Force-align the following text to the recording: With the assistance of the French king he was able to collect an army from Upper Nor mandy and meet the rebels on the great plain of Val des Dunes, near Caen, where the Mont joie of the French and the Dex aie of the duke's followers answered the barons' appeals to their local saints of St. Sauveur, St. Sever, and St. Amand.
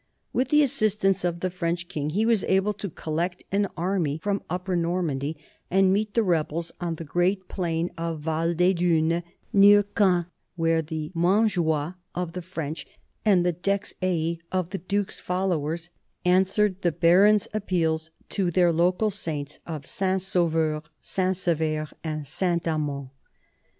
With 0.33 0.47
the 0.49 0.63
assistance 0.63 1.23
of 1.23 1.41
the 1.41 1.51
French 1.51 1.87
king 1.87 2.09
he 2.09 2.25
was 2.25 2.43
able 2.45 2.73
to 2.73 2.89
collect 2.89 3.43
an 3.51 3.67
army 3.77 4.17
from 4.17 4.41
Upper 4.49 4.75
Nor 4.75 5.03
mandy 5.03 5.37
and 5.69 5.93
meet 5.93 6.15
the 6.15 6.23
rebels 6.23 6.71
on 6.81 6.95
the 6.95 7.03
great 7.03 7.47
plain 7.47 7.91
of 7.99 8.21
Val 8.21 8.55
des 8.55 8.73
Dunes, 8.73 9.21
near 9.53 9.83
Caen, 9.83 10.25
where 10.55 10.81
the 10.81 11.11
Mont 11.13 11.51
joie 11.51 11.93
of 12.15 12.33
the 12.33 12.41
French 12.41 12.87
and 13.23 13.45
the 13.45 13.53
Dex 13.53 13.93
aie 14.01 14.39
of 14.51 14.71
the 14.71 14.79
duke's 14.79 15.19
followers 15.19 15.91
answered 16.25 16.81
the 16.81 16.91
barons' 16.91 17.47
appeals 17.53 18.09
to 18.29 18.49
their 18.49 18.71
local 18.73 19.11
saints 19.11 19.59
of 19.67 19.85
St. 19.85 20.19
Sauveur, 20.19 20.81
St. 20.99 21.37
Sever, 21.37 21.87
and 22.03 22.25
St. 22.25 22.67
Amand. 22.67 23.09